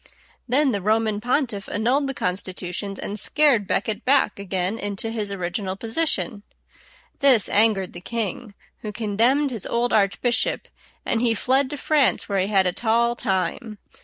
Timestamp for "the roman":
0.71-1.21